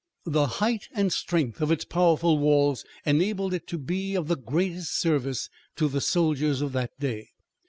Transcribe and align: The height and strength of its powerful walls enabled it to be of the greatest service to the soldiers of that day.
The 0.25 0.47
height 0.57 0.87
and 0.95 1.13
strength 1.13 1.61
of 1.61 1.69
its 1.71 1.85
powerful 1.85 2.39
walls 2.39 2.83
enabled 3.05 3.53
it 3.53 3.67
to 3.67 3.77
be 3.77 4.15
of 4.15 4.29
the 4.29 4.35
greatest 4.35 4.97
service 4.97 5.47
to 5.75 5.87
the 5.87 6.01
soldiers 6.01 6.59
of 6.59 6.71
that 6.71 6.99
day. 6.99 7.27